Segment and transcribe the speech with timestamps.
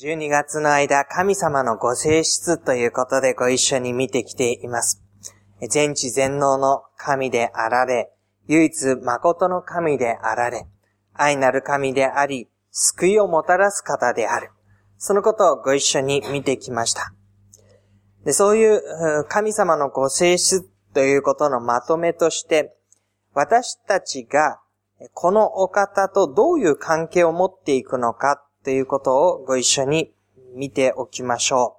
[0.00, 5.00] 12月の間、神様のご性質ということでご一緒に見てきています。
[5.70, 8.10] 全知全能の神であられ、
[8.48, 10.66] 唯一誠の神であられ、
[11.12, 14.50] 愛なる神であり、救いをもたらす方である。
[14.98, 17.14] そのことをご一緒に見てきました。
[18.24, 22.74] でそういう神様のご性質ということのまとめとして、
[23.32, 24.58] 私たちが
[25.12, 30.12] このお方とどういう関係を持っていくのかということをご一緒に
[30.54, 31.76] 見ておきましょ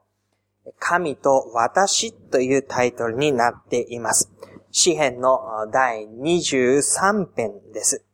[0.65, 0.71] う。
[0.79, 4.31] 神と私というタイトルになっています。
[4.71, 8.05] 詩編の第23編です。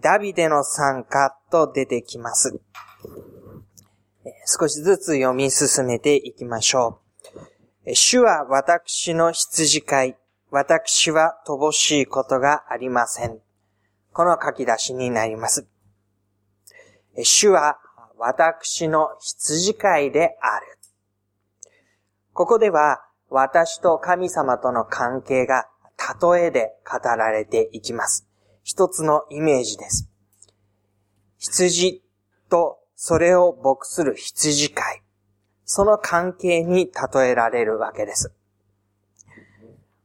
[0.00, 2.60] ダビデの参加と出てきます。
[4.46, 7.00] 少しずつ読み進めていきましょ
[7.84, 7.94] う。
[7.94, 10.16] 主は私の羊飼い、
[10.50, 13.38] 私は乏しいことがありません。
[14.12, 15.66] この書き出しになります。
[17.24, 17.78] 主は
[18.18, 20.66] 私の羊飼いである。
[22.32, 25.66] ここでは私と神様との関係が
[26.22, 28.26] 例えで語られていきます。
[28.62, 30.10] 一つのイメージです。
[31.38, 32.02] 羊
[32.50, 35.02] とそれを牧する羊飼い。
[35.64, 38.32] その関係に例えられるわけです。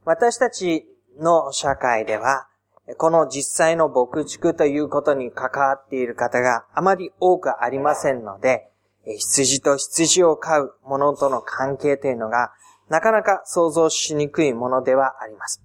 [0.04, 0.88] 私たち
[1.20, 2.48] の社会では、
[2.98, 8.70] この実際の牧畜ということに関わっている方があまり多くありませんので、
[9.06, 12.52] 羊と羊を飼う者との関係というのが
[12.90, 15.62] なかなか想像しにくいものではあります。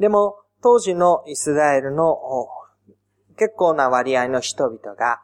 [0.00, 2.18] でも、当時のイスラエルの
[3.36, 5.20] 結構な割合の人々が、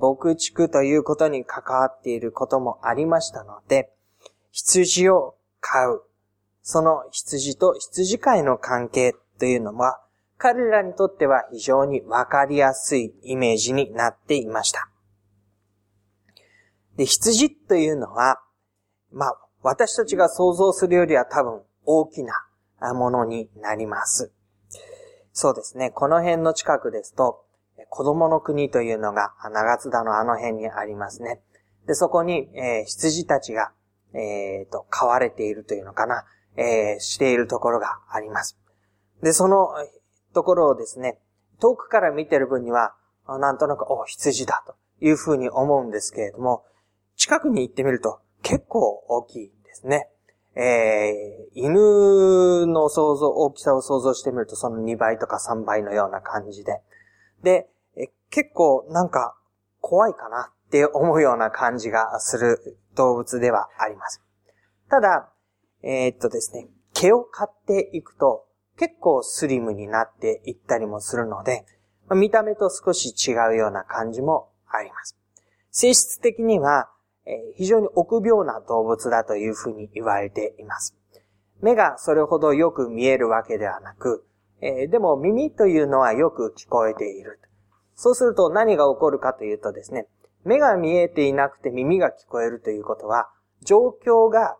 [0.00, 3.90] 牧畜ということに関わっていることもありましたので、
[4.52, 6.04] 羊を飼う、
[6.62, 10.00] その羊と羊飼いの関係というのは、
[10.42, 14.88] 彼らにとっては非常にわかりやすいイメージになっていました。
[16.96, 18.42] で、羊というのは、
[19.12, 22.34] まあ、私たちが想像するよりは多分大きな
[22.92, 24.32] ものになります。
[25.32, 25.92] そうですね。
[25.92, 27.44] この辺の近くですと、
[27.88, 31.40] 子供の国というのが長津田のあの辺にありますね。
[31.86, 33.70] で、そこに、えー、羊たちが、
[34.12, 36.24] えっ、ー、と、飼われているというのかな、
[36.56, 38.58] えー、しているところがあります。
[39.22, 39.68] で、その
[40.32, 41.18] ところをですね、
[41.60, 42.94] 遠くから見てる分には、
[43.26, 46.64] なんとなく、お、羊だというふうに思うんですけれども、
[47.16, 50.08] 近くに行ってみると結構大きいんですね。
[50.54, 56.80] えー、犬の想像、大きさを想像してみるとその2倍とか3倍のような感じで。
[57.42, 59.36] で、え結構なんか
[59.80, 64.22] 怖いかなって思うような感じがする動物ではあります。
[64.90, 65.30] ただ、
[65.82, 68.44] えー、っとですね、毛を飼っていくと
[68.82, 71.64] 結構スリムになっていったりもするので、
[72.10, 75.16] 見た目と少し違うような感じもあります。
[75.70, 76.88] 性質的には
[77.24, 80.96] え非常に臆病な動物だというふうに言われています。
[81.60, 84.26] 目がそれほどよく見えるわけではなく、
[84.60, 87.38] えでも耳というのはよく聞こえている。
[87.94, 90.08] そうすると何が起こるかというとですね、
[90.44, 93.28] 目が見えていなくて耳が聞こえるということは、
[93.62, 94.56] 状況が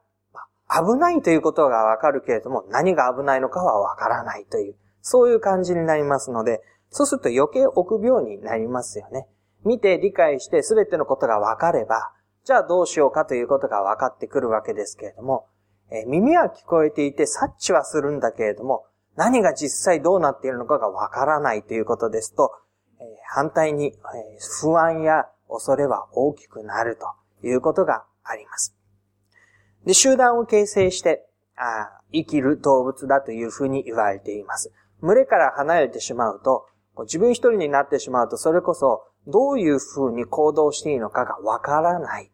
[0.72, 9.26] 危ないということがわかるけれども、何が危ないのかはわからないという、そういう感じになりますので、そうすると余計臆病になりますよね。
[9.64, 12.12] 見て理解して全てのことがわかれば、
[12.44, 15.46] じゃあどうしようかということが分かってくるわけですけれども、
[15.90, 22.50] え耳は聞こえていて察知はするんだけれども、何が実際どうなっているのかが分からないということですと、
[22.98, 23.92] え反対に、え
[24.60, 28.74] 不安や恐れは大きくなるということがあります。
[29.84, 31.26] で、集団を形成して
[31.56, 34.72] あ生きる動物だというふうに言われています。
[35.00, 36.66] 群れから離れてしまうと、
[37.00, 42.30] 自分一人になってしまうと、それこそどういうふうに行動していいのかがわからない。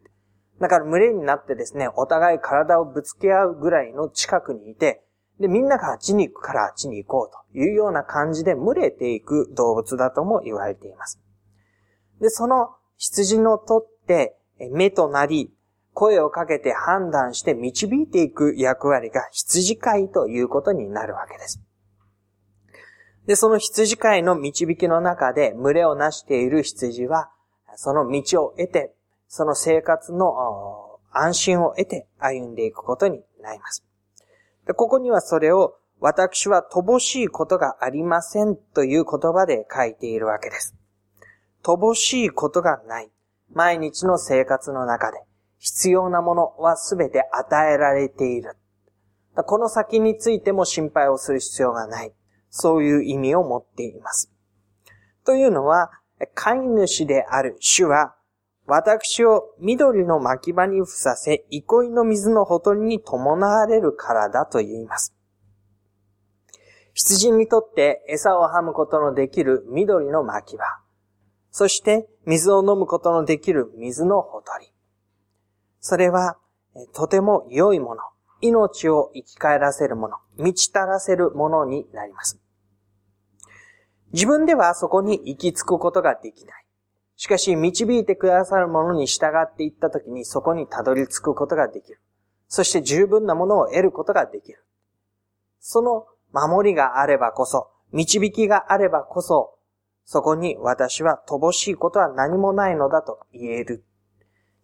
[0.59, 5.03] だから群れになってですね、お互い体をぶつけ合うぐらいの近くにいて、
[5.39, 11.19] で、みんながあっちに行くからあっちに行こうというような感じで群れていく動物だとも言われています。
[12.19, 14.37] で、その羊のとって
[14.71, 15.53] 目となり、
[15.99, 21.61] 声をかけて判断して導いていく役割が羊飼いということになるわけです。
[23.27, 27.29] で、その羊飼いの導きの中で群れをなしている羊は、
[27.75, 28.93] その道を得て、
[29.27, 33.83] その生活の安心を得て歩んでいくことになります。
[34.67, 40.77] でここにはそれを、私は乏しいことがありませんという言葉で書いているわけです。
[41.61, 43.11] 乏しいことがない。
[43.51, 45.23] 毎日の生活の中で
[45.59, 48.57] 必要なものはすべて与えられている。
[49.45, 52.13] この先についても心配をする必要がない。
[52.49, 54.31] そういう意味を持っています。
[55.23, 55.91] というのは、
[56.33, 58.15] 飼い主である主は、
[58.65, 65.13] 私を緑の牧場にふさせ、憩いの水のほとりに伴われるからだと言います。
[66.93, 70.63] 羊にとって餌をはむことのできる緑の牧場。
[71.51, 74.68] そして水を飲むことのできる水のほとり。
[75.79, 76.37] それは
[76.93, 78.01] とても良いもの。
[78.41, 80.17] 命を生き返らせるもの。
[80.37, 82.39] 満ち足らせるものになります。
[84.13, 86.65] 自分ではそこに行き着くことができない。
[87.17, 91.99] しかし、導いてくださるものに従っていったときに、そこにたどり着くことができる。
[92.47, 94.63] そして十分なものを得ることができる。
[95.59, 99.57] その守りがあればこそ、導きがあればこそ、
[100.05, 103.83] そこに私は乏しいことは何もないのだと言える。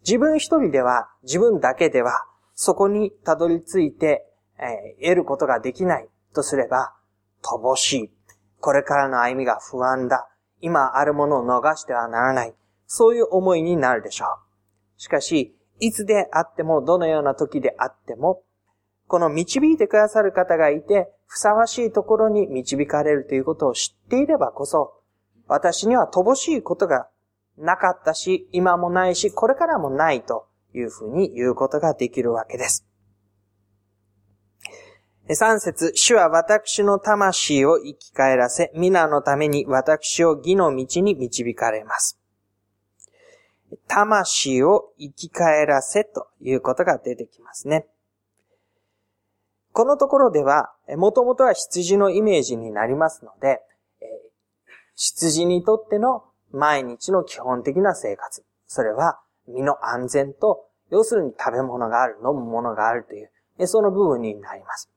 [0.06, 4.24] 自分一人では、自分だけでは、そこにたどり着いて、
[4.60, 6.94] えー、得ることができないとすれば、
[7.42, 8.12] 乏しい。
[8.60, 10.30] これからの歩みが不安だ。
[10.62, 12.54] 今あるものを逃してはならない。
[12.86, 14.30] そういう思いになるでしょう。
[14.98, 18.44] しかし、いつであっても、どのような時であっても、
[19.08, 24.94] この導いてくださる方がいて、ふさわしいところに導かれるということを知っていればこそ、
[25.48, 27.08] 私には乏しいことが
[27.58, 32.86] なかったし、今もないし、これからもないというふうに言うことができるわけです。
[35.34, 42.20] 三節、主は私の魂を生き返らせ、皆のために私を義の道に導かれます。
[43.88, 47.88] 魂を生き返らせということが出てきますね。
[49.72, 53.62] このところでは、もともとは羊のイメージになりますので、
[54.96, 56.24] 羊にとっての
[56.56, 58.44] 毎日の基本的な生活。
[58.66, 64.90] それは身の安全と、要するに食べ物がある、飲むものがあるという、その部分になります。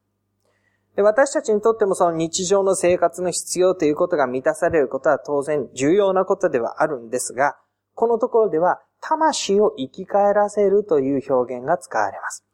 [0.96, 7.56] で私たちにとってもその日常の生活の必要ということが満たされることは当然重要なことではあるんですが、
[7.94, 12.44] このところでは魂を生き返らせるという表現が使われます。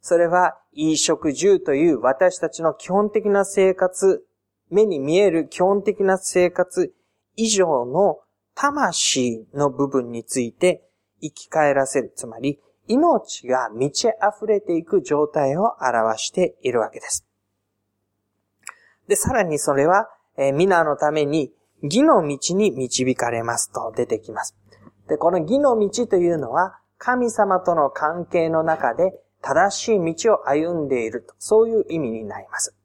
[0.00, 4.24] それは、衣食住という私たちの基本的な生活、
[4.68, 6.92] 目に見える基本的な生活
[7.36, 8.18] 以上の
[8.54, 10.82] 魂の部分について
[11.20, 12.12] 生き返らせる。
[12.14, 17.26] つまり、命が満ち溢れていく状態を表しているわけです。
[19.08, 21.52] で、さらにそれは、えー、皆のために
[21.82, 24.56] 義の道に導かれますと出てきます。
[25.08, 32.76] で、この義の道というのは、神様との関係の中で正しい道を歩んでいると、そういう意味になります。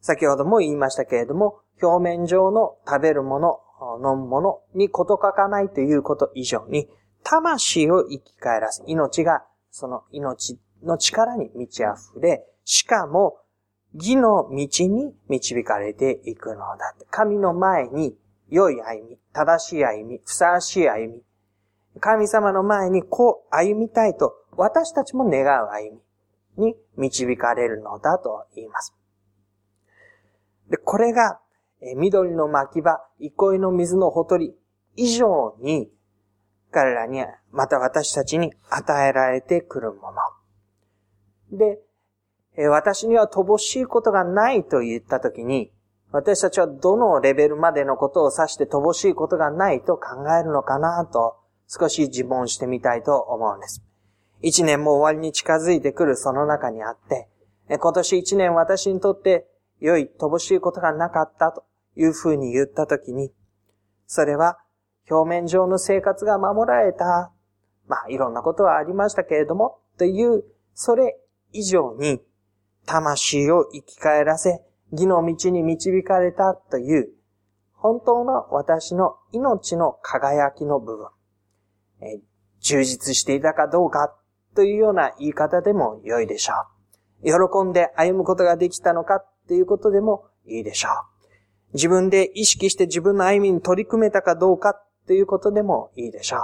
[0.00, 6.88] 先ほども言いましたけれども、表面上の食べるもの、飲むものにこと書かないということ以上に、
[7.22, 8.82] 魂を生き返らす。
[8.86, 13.38] 命が、その命の力に満ち溢れ、しかも、
[13.94, 16.94] 義の道に導かれていくのだ。
[17.10, 18.16] 神の前に
[18.48, 21.22] 良い歩み、正しい歩み、ふさわしい歩み。
[22.00, 26.00] 神様の前にこう歩みたいと、私たちも願う歩
[26.56, 28.94] みに導かれるのだと言います。
[30.68, 31.40] で、これが、
[31.82, 34.54] え緑の牧場、憩いの水のほとり
[34.96, 35.90] 以上に、
[36.70, 40.12] 彼らに、また私たちに与えられてくるも
[41.50, 41.58] の。
[41.58, 41.80] で、
[42.68, 45.72] 私には乏しいことがないと言ったときに、
[46.12, 51.36] 私たちはどのレベルまでのことを指して乏しいことがないと考えるのかなと
[51.68, 53.82] 少し自問してみたいと思うんです。
[54.40, 57.28] 一年も終わりに近づいてくるその中にあって、
[57.68, 59.46] 今年一年私にとって
[59.80, 61.64] 良い乏しいことがなかったと
[61.96, 63.32] いうふうに言ったときに、
[64.06, 64.58] それは
[65.10, 67.32] 表面上の生活が守られた。
[67.88, 71.18] まあいろんなことはありましたけれども、という、それ
[71.52, 72.20] 以上に
[72.84, 74.62] 魂を生き返らせ、
[74.92, 77.08] 義の道に導かれたという、
[77.72, 81.08] 本当の私の命の輝きの部分、
[82.00, 82.20] え
[82.60, 84.14] 充実していたかどうか
[84.54, 86.54] というような言い方でも良いでしょ
[87.22, 87.26] う。
[87.26, 91.15] 喜んで歩むことができたのかということでもいいでしょう。
[91.76, 94.74] 自分で意識して自分の歩みに取り組めたかどうか
[95.06, 96.38] ということでもいいでしょ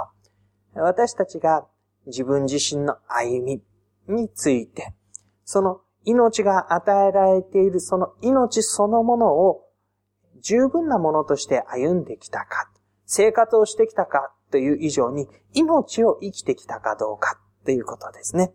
[0.75, 0.81] う。
[0.81, 1.65] 私たちが
[2.05, 3.61] 自分自身の歩み
[4.07, 4.93] について、
[5.43, 9.65] その命が与えられているその命そのものを
[10.39, 12.69] 十分なものとして歩んできたか、
[13.07, 18.53] 生活をしてきたかという以上に命を生きてきたかどうかということですね。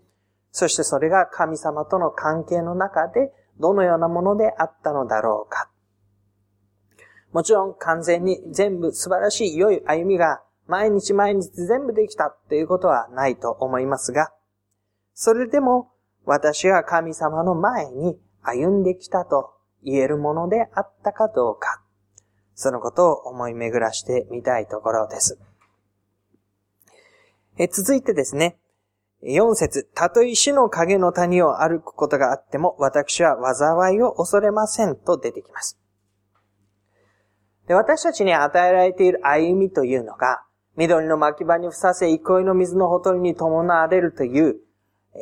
[0.52, 5.70] そしてそれが神様との関係の中でどのようなものであったのだろうか。
[7.32, 14.32] もちろん完全に全部素晴らしい良い歩みが毎日毎日全部できたということはないと思いますが、
[15.14, 15.90] それでも
[16.24, 21.82] 私が神様の前に歩んできたと言えるものであったかどうか、
[22.54, 25.38] そのことを思い巡らしてみたいところです。
[27.56, 28.58] え続いてですね、
[29.22, 35.78] 4節たとえ死の影の谷を歩くことがあっても、私は災いを恐れませんと出てきます。
[37.68, 40.42] で私たちに与えられている歩みというのが、
[40.76, 44.56] 緑の巻き場にふさせ、憩いの水のほとりに伴われるという、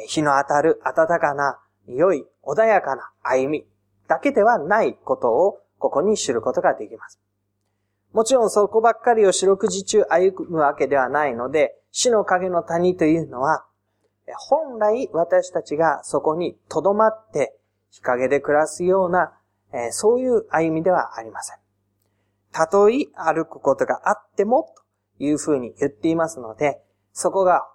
[0.07, 3.67] 日の当たる暖かな、良い、穏やかな歩み
[4.07, 7.19] だけではないことを、ここに知ることができます。
[8.13, 13.65] もちろんそこばっかりを四六時中歩むわけではないので、死の影の谷というのは、
[14.49, 17.57] 本来私たちがそこに留まって
[17.91, 19.33] 日陰で暮らすような、
[19.91, 21.66] そういう歩みではありません。
[22.57, 24.75] たとえ歩くことがあっても
[25.19, 26.81] というふうに言っていますので、
[27.13, 27.69] そこが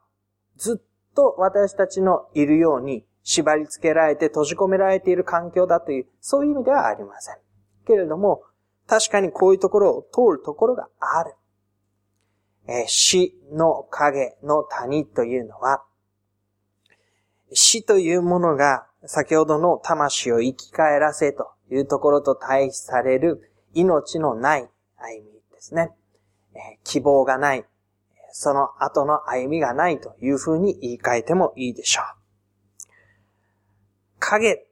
[0.58, 7.36] ずっと私たちのいるように縛り付けられて閉じ込められている環境だという、そういう意味ではありません。
[7.86, 8.42] けれども、
[8.88, 11.36] 確かにこういうところを通るところがある。
[12.68, 15.84] え死の影の谷というのは、
[17.54, 25.92] 死というものが先ほどの魂を生き返らせというところと対比される命のない歩みですね。
[26.84, 27.66] 希望がない、
[28.32, 32.06] その後の歩みがないというふうに言い換えてもいいでしょう。
[34.20, 34.68] 影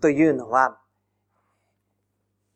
[0.00, 0.78] というのは、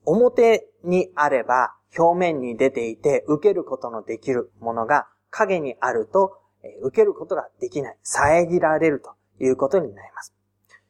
[0.05, 6.38] 表にあれば表面に出ていて受けることのできるものが影にあると
[6.83, 7.99] 受けることができない。
[8.02, 10.35] 遮られるということになります。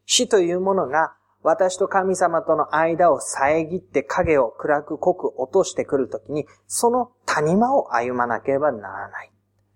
[0.07, 9.32] 死というものが私と神様との間を遮って影を暗く濃く落としてくるときに、その谷間を歩まなければならない。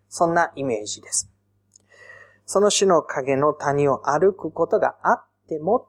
[0.09, 1.31] そんなイメージです。
[2.45, 5.89] その死の影の谷を歩くことがあっても、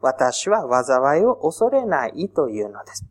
[0.00, 3.04] 私は災いを恐れないというのです。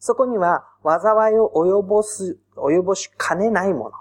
[0.00, 3.92] そこには災いを及ぼす、及ぼしかねないもの。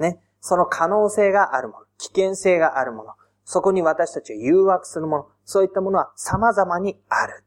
[0.00, 0.20] ね。
[0.40, 1.86] その可能性があるもの。
[1.98, 3.12] 危険性があるもの。
[3.50, 5.26] そこに私たちを誘惑するもの。
[5.46, 7.44] そういったものは様々にある。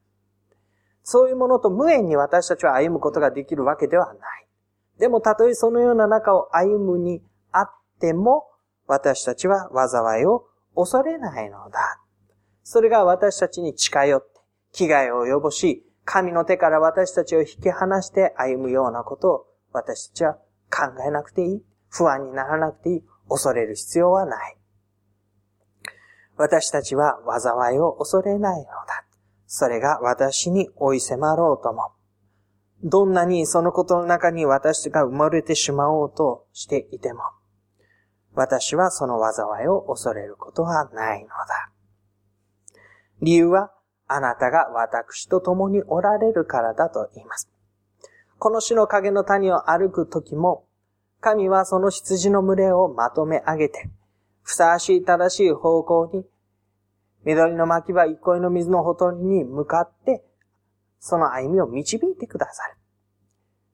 [1.03, 4.48] そういうものと無縁に私たちは歩むことができるわけではない。
[4.98, 8.48] でも、たとえそのような中を歩むにあっても、
[8.88, 12.01] 私たちは災いを恐れないのだ。
[12.63, 14.41] それが私たちに近寄って、
[14.72, 21.63] 危害を及ぼし、神の手から私たちを引き離して歩むようなことを私たちは考えなくていい。
[21.89, 23.03] 不安にならなくていい。
[23.29, 24.58] 恐れる必要はない。
[26.41, 29.05] 私たちは災いを恐れないのだ。
[29.45, 31.91] それが私に追い迫ろうとも。
[32.83, 37.21] どんなにそのことの中に私が生まれてしまおうとしていても、
[38.33, 41.69] 私はその災いを恐れることはないのだ。
[43.21, 43.71] 理由は、
[44.07, 47.51] あなたが私と共におられるからだと言います。
[48.39, 50.65] この死の影の谷を歩くときも、
[51.19, 53.91] 神はその羊の群れをまとめ上げて、
[54.41, 56.25] ふさわしい正しい方向に、
[57.25, 60.23] 緑の巻き場憩いの水のほとりに向かって、
[60.99, 62.75] その歩みを導いてくださる。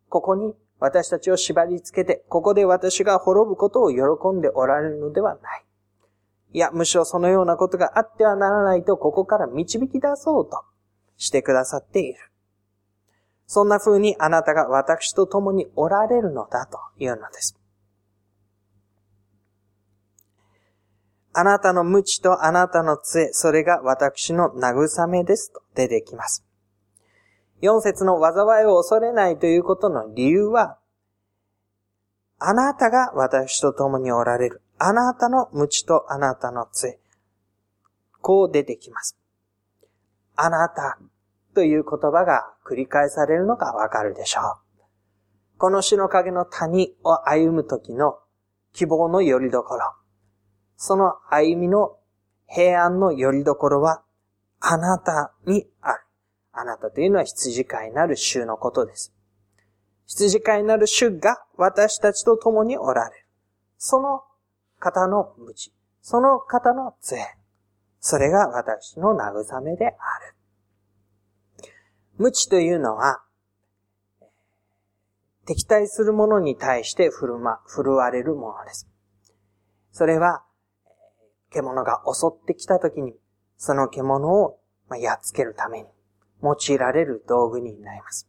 [0.10, 5.66] ここに私たちを縛り付けて、ここで私が滅ぶことを喜んでおられるのではない。
[6.54, 10.64] いや、むしろそのようなことがあってはならないと、ここから導き出そうと
[11.18, 12.20] してくださっている。
[13.46, 17.57] そんな風にあなたが私と共におられるのだというのです。
[21.40, 26.44] あなたの無知とあなたの杖、それが私の慰めですと出てきます。
[27.62, 30.80] 四節の災いを恐れないということの理由は、
[32.40, 34.64] あなたが私と共におられる。
[34.80, 36.98] あなたの無知とあなたの杖。
[38.20, 39.16] こう出てきます。
[40.36, 40.98] あなた
[41.54, 44.44] という言葉が繰り返されるのがわかるでしょう。
[45.60, 48.18] この死の影の谷を歩む時の
[48.74, 49.97] 希望の拠り所。
[50.78, 51.98] その歩みの
[52.48, 54.04] 平安の拠り所は、
[54.60, 56.04] あなたにある。
[56.54, 59.14] あなたというのは羊飼いなる主のことです。
[60.08, 63.28] 羊飼いなる主が私たちと共におられる。
[63.78, 64.24] その
[64.80, 67.18] 方の無知、その方の杖。
[68.00, 70.36] それが私の慰めである。
[72.18, 73.22] 無知というのは、
[75.46, 78.88] 敵対するものに対して振るま、振るわれるものです。
[79.92, 80.44] それは、
[81.52, 83.14] 獣が襲ってきた時に、
[83.58, 84.60] その獣を
[85.00, 85.88] やっつけるために
[86.44, 88.28] 用いられる道具になります。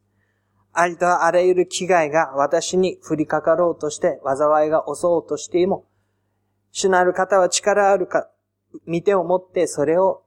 [0.73, 5.87] ありとあらゆる危害が私に降りかかろうとして、災いが襲おうとしても、
[6.71, 8.29] 主なる方は力あるか、
[8.87, 10.23] 見てを持ってそれを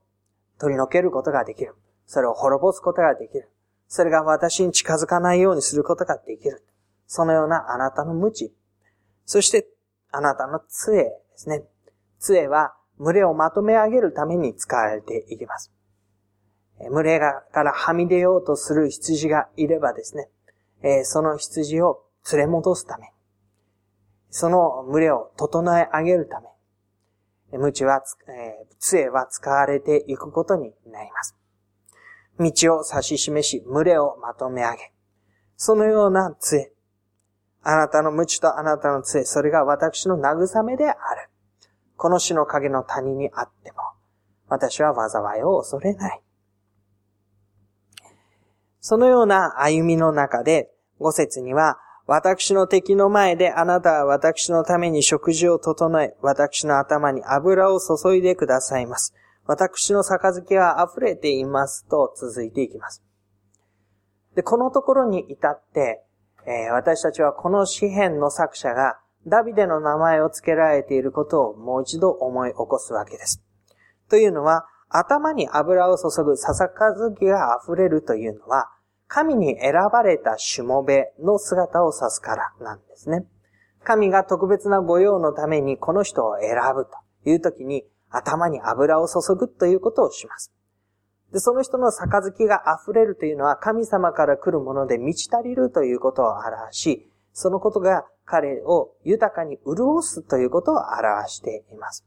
[0.58, 1.74] 取り除けることができる。
[2.06, 3.48] それを滅ぼすことができる。
[3.88, 6.62] それが私に近づかないようにすることができる。
[7.06, 8.52] そのようなあなたの無知。
[9.24, 9.68] そして、
[10.10, 11.62] あなたの杖ですね。
[12.18, 15.72] 杖は群れをまとめ上げるために使われていきます。
[16.90, 23.12] 群れからはみ出ようとする羊がいればですね、その羊を連れ戻すため、
[24.30, 28.02] その群れを整え上げるため、無知は、
[28.78, 31.36] 杖は使われていくことになります。
[32.38, 34.92] 道を指し示し、群れをまとめ上げ、
[35.56, 36.72] そのような杖、
[37.62, 41.21] あなたの無知とあなたの杖、それが私の慰めである。
[42.02, 43.76] この死の影の谷にあっても、
[44.48, 46.20] 私は災いを恐れない。
[48.80, 50.68] そのような歩みの中で、
[50.98, 51.78] 五節には、
[52.08, 59.14] 私の敵の前であなたは私のために食事を整え、私の頭に油を注いでくださいます。
[59.46, 63.00] 私の杯は溢れていますと続いていきます。
[64.34, 66.02] で、このところに至って、
[66.46, 73.42] えー、私たちはこの詩篇の作者がダビデの名前を付けられていることをもう一度思い起こすわけです。
[74.08, 78.70] というのは、頭に油を注ぐ笹かずきが溢れるというのは、
[79.08, 83.26] 神に選ばれたしもべの姿を指すからなんですね。
[83.84, 86.90] 神が特別な御用のためにこの人を選ぶと
[87.28, 90.52] いう時に頭に油を注ぐということをします。
[91.32, 102.06] で、その人の杯が溢れるというのは神様から来るもので満ち足りるということを表し、そのことが彼を豊かに潤すということを表しています。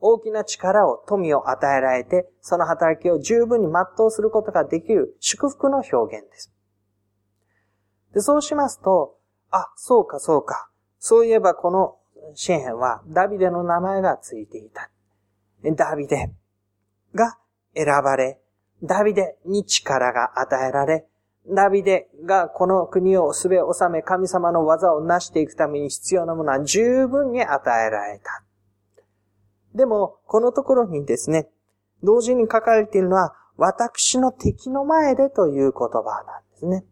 [0.00, 6.52] 大きな力を、富を与えられて、その働きを十分に全うすることができる祝福の表現です。
[8.12, 9.16] で、そうしますと、
[9.50, 10.68] あ、そうかそうか。
[10.98, 11.96] そういえばこの
[12.34, 14.90] 詩篇はダビデの名前がついていた。
[15.74, 16.30] ダビデ
[17.14, 17.38] が
[17.74, 18.40] 選ばれ、
[18.82, 21.06] ダビデに力が与えられ、
[21.48, 28.42] ダビデがこの国をすべ収め神様の技を成していくために必要なものは十分に与えられた。
[29.74, 31.48] でも、このところにですね、
[32.02, 36.84] 同時に書かれているのは、私の敵の前でという言葉なんですね。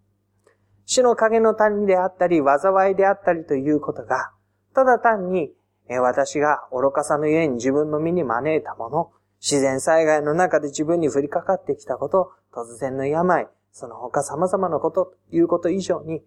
[0.86, 4.32] 死の影の谷であったり、災いであったりということが、
[4.74, 5.52] ただ単に、
[6.00, 16.22] 私が愚かさのゆえに自分の身に招いたもの、自然災害の中で自分に降りかかってきたこと、突然の病、その他様々なことと、いうこと以上に、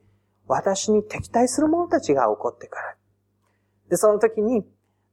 [0.47, 2.83] 私に敵対する者たちが起こってくる。
[3.89, 4.65] で、その時に、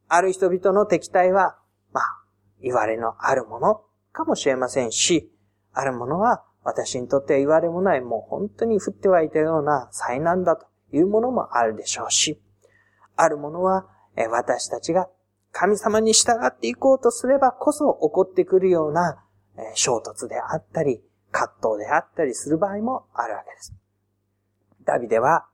[0.08, 1.56] ある人々の敵対は、
[1.92, 2.04] まあ、
[2.60, 5.30] 言われのあるものかもしれませんし、
[5.72, 12.42] あるものは私にとっては言われもない、もう本当に降ってはいたような災難だというものもあるでしょうし、
[13.14, 15.08] あるものは私たちが
[15.52, 19.22] 神様に従っていこうとすればこそ起こってくるような
[19.74, 21.00] 衝突であったり、
[21.34, 23.74] 葛藤であったりする場合もあるわけです。
[24.84, 25.46] ダビデは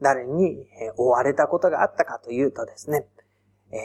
[0.00, 3.06] 誰に追われたことがあったかというとですね、
[3.70, 3.78] えー、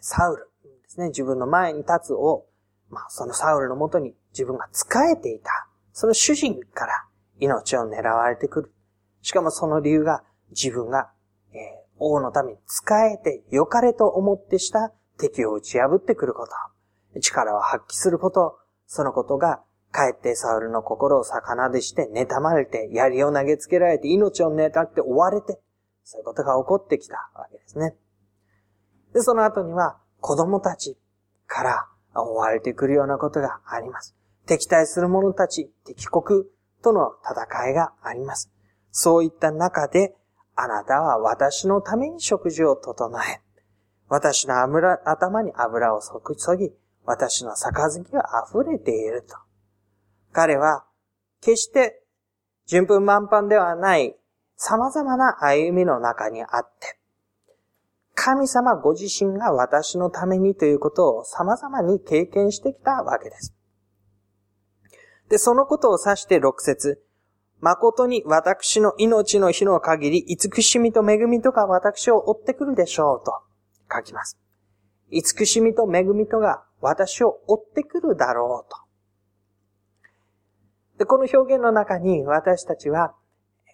[0.00, 2.46] サウルですね、自分の前に立つを、
[2.88, 7.04] まあ、そのサウルのもとに自分が仕えていた、その主人から
[7.38, 8.72] 命を狙われてくる。
[9.20, 11.10] しかもその理由が自分が、
[11.52, 11.58] えー、
[11.98, 16.48] 王のために仕えて良かれと思ってした敵を打ち破ってくるこ
[17.14, 25.60] と、力を発揮すること、そのことが、かえってサウルの心を魚でして、妬まれて、槍を投げつけられて、命を狙って追われて、
[26.04, 27.96] そういうことが起こってきたわけですね。
[29.14, 30.98] で、その後には、子供たち
[31.46, 34.14] から追われてくるようなことがあります。
[34.46, 36.44] 敵対する者たち、敵国
[36.82, 38.50] との戦いがあります。
[38.90, 40.14] そういった中で、
[40.54, 43.40] あなたは私のために食事を整え、
[44.08, 44.62] 私の
[45.04, 46.72] 頭に油を注ぎ、
[47.04, 49.36] 私の杯は溢れていると。
[50.38, 50.84] 彼は、
[51.40, 52.00] 決して
[52.64, 54.14] 順風満帆ではない
[54.54, 56.96] 様々な歩みの中にあって、
[58.14, 63.52] 神様ご自身が私のためにということを様々に経験してきたわけです。
[65.28, 67.02] で、そのことを指して六節
[67.58, 73.32] 誠に私の命の日の限り、慈しみと恵みとが私を追ってくるでしょうと。
[73.92, 74.38] 書きます。
[75.10, 78.87] 慈しみと恵みとが私を追ってくるだろうと。
[80.98, 83.14] で、この表現の中に私たちは、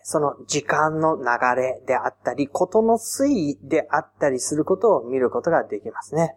[0.03, 1.25] その時間の流
[1.61, 6.37] れであったり、ことの推移であったりすることを見ることができますね。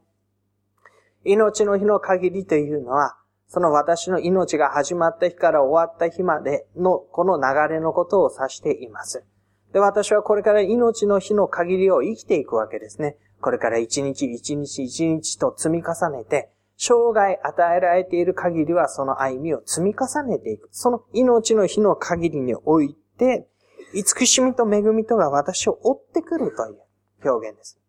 [1.25, 3.17] 命の日の限りというのは、
[3.49, 9.25] その私の命が始まった日から終わった日までのこの流れのことを指しています。
[9.73, 13.17] で、私はこれから命の日の限りを生きていくわけですね。
[13.41, 20.69] これから一日一日一日と積み重ねて、生涯与えられている限りはその歩みを積み重ねていく。
[20.71, 23.47] その命の日の限りにおいて、
[23.93, 27.79] 慈しみと恵みとが私を追ってくるという表現です。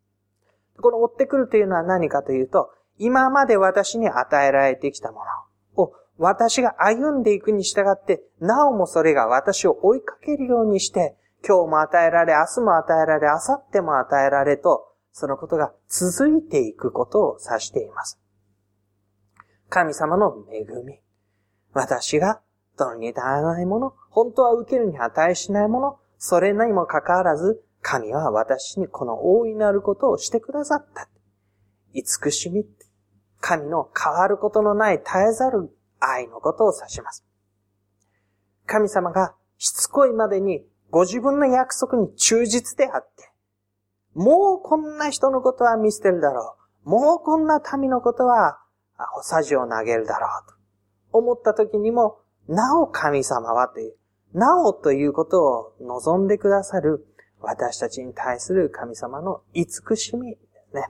[0.81, 5.20] この追ってくるというのは何かというと、今まで私に与えられてきたも
[5.77, 18.18] のを私が歩んでいくに従って、なおもそれが私を追いかけるようにして、今日も与えられ、明日も与えられ、明後日も与えられと、そのことが続いていくことを指しています。
[19.69, 21.01] 神様の恵み。
[21.73, 22.41] 私が
[22.77, 31.09] どのに足らないもの、本当は受けるに値しないもの、それにもかかわらず、神は私にこの大いなることをしてくださった。
[31.93, 32.67] 慈しみ。
[33.41, 37.25] 神の変わることのない絶えざる愛のことを指します。
[38.67, 43.31] 神様がしつこいまでにご自分の約束に忠実であって、
[44.15, 46.91] もうこんな人のことは見捨てるだろう。
[46.91, 48.59] もうこんな民のことは、
[49.17, 50.55] おさじを投げるだろうと
[51.13, 53.95] 思った時にも、なお神様はという、
[54.35, 57.07] なおということを望んでくださる
[57.41, 60.39] 私たちに対する神様の慈しみで
[60.71, 60.89] すね。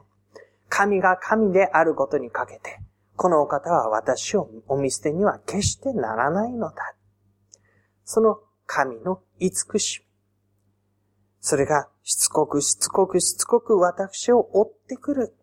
[0.69, 2.81] 神が神であることにかけて、
[3.17, 6.95] このお方は私をお見捨てには決してならないのだ。
[8.05, 10.07] その神の慈しみ。
[11.41, 15.35] それがしつこくしつこくしつこく私を追ってくる。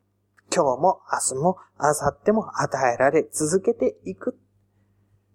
[0.56, 4.40] 今日も明日も明後日も与えられ続けていく。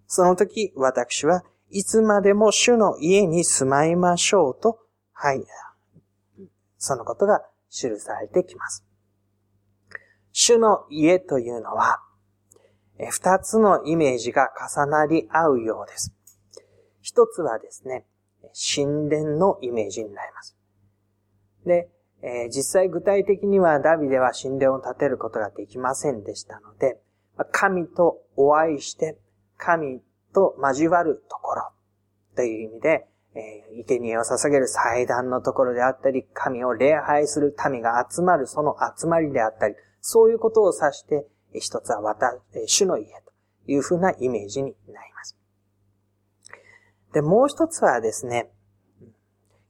[0.07, 4.79] その時私はいつまでも主の家に住まいましょうと、
[5.13, 5.45] はい。
[6.79, 8.83] そのことが記されてきます。
[10.31, 12.01] 主の家というのは、
[13.11, 16.13] 二つのイメージが重なり合うようです。
[17.01, 18.05] 一つはですね、
[18.75, 20.57] 神殿のイメージになります。
[21.65, 21.89] で、
[22.23, 26.99] えー、実際具体的にはダビデは神殿を建てることができませんでしたので、
[27.51, 29.17] 神とお会いして、
[29.57, 30.01] 神
[30.33, 31.71] と交わるところ
[32.35, 43.31] という意味で、えー、生贄を捧げる祭壇のところであったり、神を礼拝する民が集まるその集まりであったり、そういうことを指して、一つは私、主の家と
[43.67, 45.37] いうふうなイメージになります。
[47.13, 48.51] で、もう一つはですね、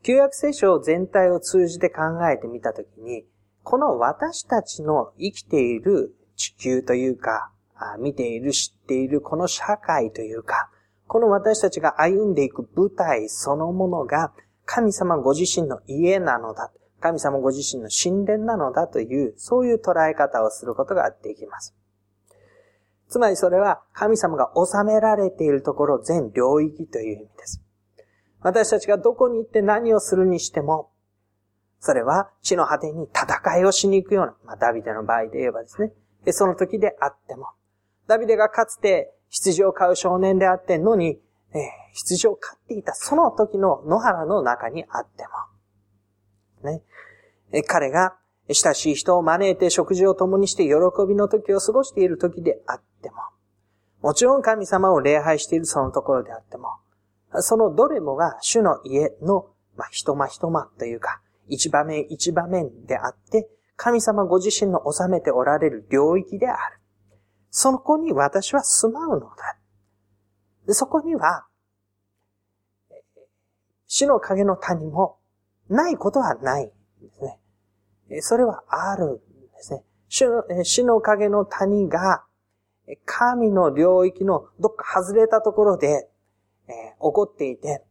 [0.03, 3.25] 旧約聖書全体を通じて考えてみたときに、
[3.63, 7.51] この私たちの生きている地球というか、
[7.99, 10.69] 見ている、知っているこの社会というか、
[11.07, 14.31] この私たちが歩んでいく舞台そのものが
[14.65, 16.71] 神様ご自身の家なのだ。
[16.99, 21.75] 神様ご自身の神殿なのだという、そういう捉え方をすることができます。
[23.09, 27.61] つまりそれは神様が治められているところ全領域という意味です。
[28.41, 30.89] 私たちがどこに行って何をするにしても、
[31.79, 35.91] それは地の果てに戦いをしに行くような、まあ、ダビデの場合で言えばですね。
[36.25, 37.47] で、その時であっても、
[38.07, 41.19] ダビデがかつて羊を飼う少年であってのに、
[41.53, 41.59] えー、
[41.93, 45.23] 羊を飼っていたその時の野原の中にあって
[46.63, 46.81] も、ね、
[47.51, 48.15] え彼が
[48.49, 50.71] 親しい人を招いて食事を共にして喜
[51.07, 53.17] びの時を過ごしている時であっても、
[54.01, 56.69] もちろん神様を礼拝しているそのところであっても、
[57.39, 66.79] そのどれもが主の家の、まあ、一間一間というか、一場面一場面であって、神様ご自身の治めておられる領域である。
[67.49, 69.57] そこに私は住まうのだ。
[70.67, 71.45] でそこには、
[73.87, 75.17] 死の影の谷も
[75.69, 76.69] ないことはないん
[77.01, 78.21] ですね。
[78.21, 79.21] それはあるんで
[79.59, 79.83] すね。
[80.07, 82.23] 死の死の影の谷が
[83.05, 86.09] 神の領域のどっか外れたところで
[86.71, 87.83] えー、起こっていて、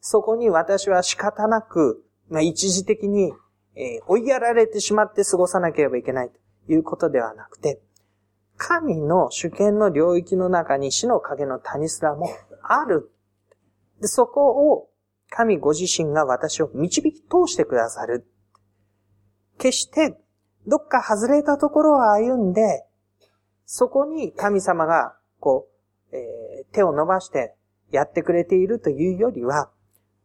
[0.00, 3.32] そこに私は仕方なく、まあ、一時的に、
[3.74, 7.80] えー、追いやられてしまって過ごさなければいけないということではなくて、
[8.56, 12.28] 神の主権の領域の中に死の影の谷すらも
[12.62, 13.10] ある。
[14.00, 14.90] で、そこを
[15.30, 18.26] 神ご自身が私を導き通してくださる。
[19.58, 20.18] 決して、
[20.66, 22.84] どっか外れたところを歩んで、
[23.64, 25.68] そこに神様が、こ
[26.12, 27.54] う、えー、手を伸ばして
[27.90, 29.70] やってくれているというよりは、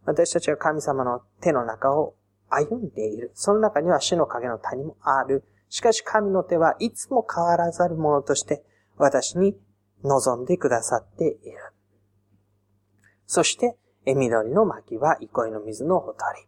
[0.05, 2.15] 私たちは神様の手の中を
[2.49, 3.31] 歩んでいる。
[3.33, 5.43] その中には死の影の谷もある。
[5.69, 8.63] しかし神の手はいつも変わらざるものとして
[8.97, 9.57] 私に
[10.03, 11.57] 望んでくださっている。
[13.25, 13.75] そして、
[14.05, 16.47] え緑の薪は憩いの水のほとり。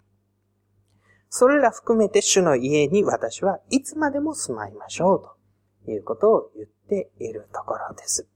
[1.29, 8.27] それら含めて主の家に私はいつまでも住まいましょうということを言っているところです。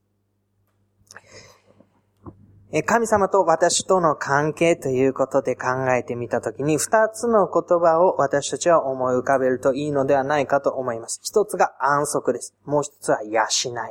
[2.80, 11.20] 神様と私との関係ということで考えてみたときに、二つの言葉を私たちは思い浮かべるといいのではないかと思います。
[11.22, 12.54] 一つが安息です。
[12.64, 13.42] もう一つは養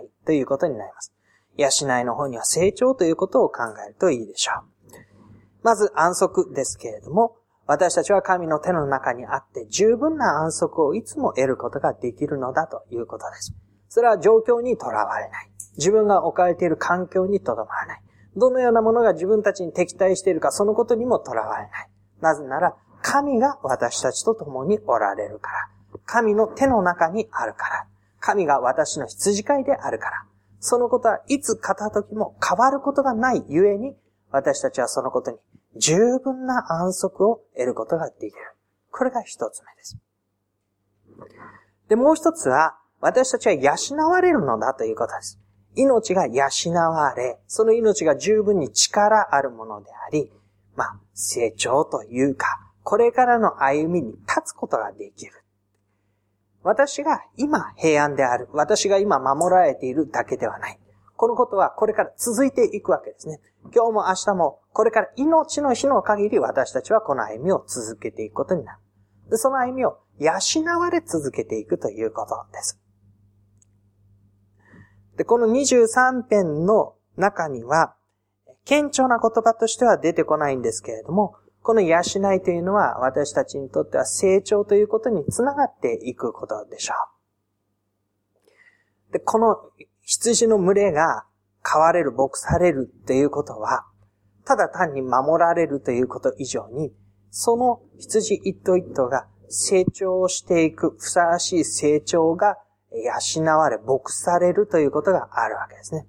[0.04, 1.13] いということになります。
[1.58, 1.67] 養
[2.00, 4.63] いの方には成長ということを考えるといいでしょう。
[5.62, 7.36] まず安息ですけれども、
[7.67, 13.54] 私たちは神の手の中にあって十分な安息をいつも得ることができるのだということです。
[13.89, 15.52] それは状況にとらわれない。
[15.78, 18.02] 自分が置かれている環境にとどまらない。
[18.36, 21.89] どのようなものが自分たちに敵対しているか、そのことにもとらわれない。
[22.22, 25.67] なぜなら、神が私たちと共におられるから。
[26.06, 27.88] 神の手の中にあるから。
[28.20, 30.26] 神が私の羊飼いであるから。
[30.60, 33.98] そのことはいつ片時も変わることがないゆえに、
[34.32, 35.38] 私たちはそのことに
[35.76, 38.34] 十分な安息を得ることができる。
[38.91, 39.98] これが一つ目です。
[41.89, 43.74] で、もう一つは、私たちは養
[44.10, 45.41] われるのだということです。
[45.76, 50.32] 命が養われ、その命が十分に力あるものであり、
[50.76, 55.34] まあ、成長というか、これからの歩みに立つことができる。
[56.64, 58.48] 私が今平安である。
[58.52, 60.80] 私が今守られているだけではない。
[61.16, 63.40] このことはこれから続いていくわけですね。
[63.74, 68.78] 今日も明日もこれから命の日の限り私たちはこの歩みを続けていくことにな
[69.30, 69.38] る。
[69.38, 70.34] その歩みを養
[70.80, 72.81] われ続けていくということです。
[75.17, 77.95] で、この23編の中には、
[78.65, 86.93] 顕著な言葉としては出てこないんですけれども、この養いというのは私たちにとっては成長ということにつながっていくことでしょ
[89.10, 89.13] う。
[89.13, 89.58] で、この
[90.02, 91.26] 羊の群れが
[91.62, 93.86] 飼われる、牧されるっていうことは、
[94.45, 96.91] ただ単に守られるということ以上に、
[97.30, 102.58] その羊一頭一頭が成長していく、ふさわしい成長が
[102.92, 106.08] 養われ、牧されるということがあるわけですね。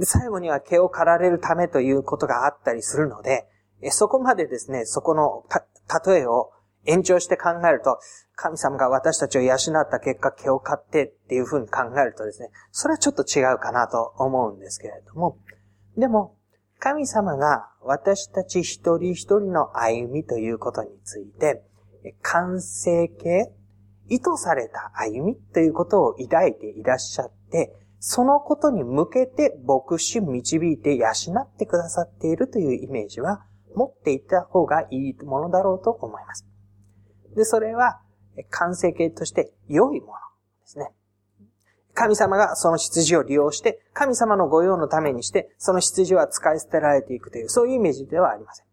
[0.00, 3.48] 最後には毛を刈られるためということがあったりするので、
[3.90, 5.44] そこまでですね、そこの
[6.06, 6.52] 例えを
[6.84, 7.98] 延長して考えると、
[8.34, 9.58] 神様が私たちを養っ
[9.90, 15.38] た結果、毛を刈ってっていうふうに考えるとですね、それはちょっと違うかなと思うんですけれども、
[15.96, 16.36] でも、
[16.78, 21.62] 神様が私たち一人一人の歩みということについて、
[22.22, 23.52] 完成形、
[24.08, 31.06] 意図された歩みということを抱いていらっしゃって、そのことに向けて牧師導いて養
[31.40, 36.44] ってくださっているというイメージは持っていた方がいいものだろうと思います。
[37.36, 38.00] で、それは
[38.50, 40.16] 完成形として良いもので
[40.64, 40.90] すね。
[41.94, 48.66] 神様がその羊を利用して、神様の御用のためにして、その羊は使い捨てられていくという、そういうイメージではありません。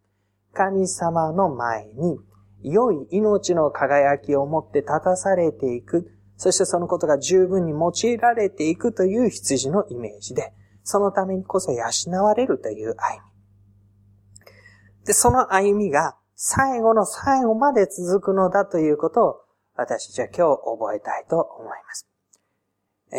[0.54, 2.18] 神様の前に、
[2.62, 11.84] 良い命の輝きを持って立たされていく、そしてそのことが十分に用いられていくという羊のイメージで、そのためにこそ養
[12.24, 15.06] われるという歩み。
[15.06, 19.36] で、その歩みが最後の最後まで続くのだということを
[19.76, 22.08] 私たちは今日覚えたいと思います。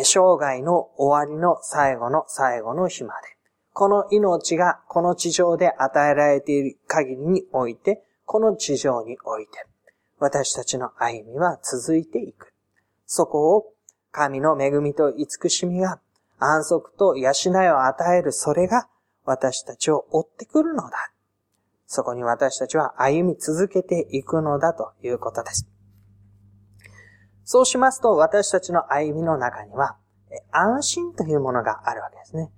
[0.03, 3.37] 生涯の終わりの最後の最後の日まで、
[3.73, 9.51] この命がこの地上で与えられている限りにおいて、この地上において、
[10.19, 12.53] 私たちの歩みは続いていく。
[13.05, 13.73] そこを
[14.11, 15.99] 神の恵みと慈しみが
[16.39, 18.87] 安息と養いを与えるそれが
[19.25, 21.11] 私たちを追ってくるのだ。
[21.87, 25.67] そこに私たちは歩み続けていくのだということです。
[27.43, 29.97] そうしますと私たちの歩みの中には
[30.51, 32.49] 安心というものがあるわけですね。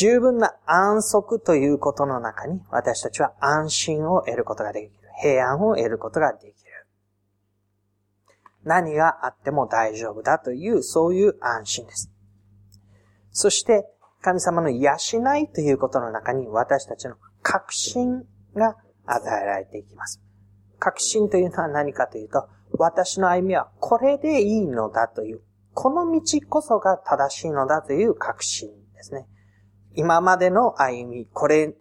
[0.00, 4.92] 十分な安息ということの中に私たちは安心を得ることができる。
[5.20, 6.54] 平安を得ることができる。
[8.64, 12.10] 何があっても大丈夫だという、そういう安心です。
[13.30, 13.84] そして、
[14.22, 14.94] 神様の養
[15.36, 20.22] いということの中に私たちの確信が与えられていきます。
[20.78, 25.42] 確信というのは何かというと、私の歩みはこれでいいのだという、
[25.74, 29.26] この道こそが正しいのだという確信ですね。
[29.94, 31.74] 今までの歩み、これ、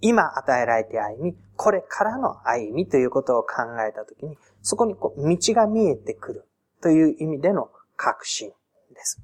[0.00, 6.48] 今与えられて歩み、これからの歩みということを考えたときに、そこにこう道が見えてくる
[6.82, 8.50] という意味での確信
[8.94, 9.20] です。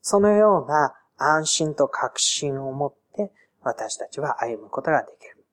[0.00, 5.44] そのような安心と確信を持って私たちは歩むことができる。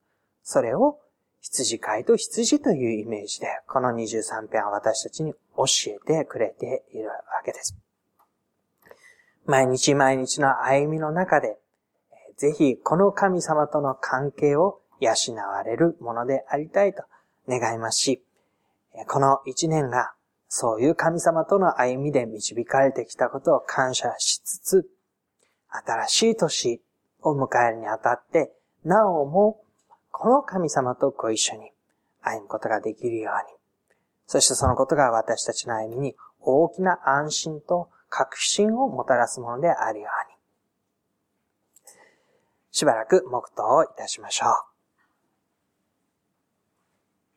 [0.44, 1.00] それを
[1.42, 7.76] 羊飼いと羊というイメージで、この23編は私たちに教えてくれているわけです。
[9.46, 11.58] 毎日毎日の歩みの中で、
[12.38, 17.04] ぜひこの神様との関係を養われるものでありたいと
[17.48, 18.24] 願いますし、
[19.08, 20.14] この一年が
[20.48, 24.90] そういう神様との歩みで導かれてきたことを感謝しつつ、
[25.70, 26.82] 新しい年
[27.22, 28.52] を迎えるにあたって、
[28.84, 29.62] なおも
[30.12, 31.72] この神様とご一緒に
[32.22, 33.58] 歩むことができるように、
[34.28, 40.38] そしてそのことが私たちの歩みに大きな安心と確信をもたらすものであるように。
[42.72, 44.71] しばらく黙祷をいたしましょう。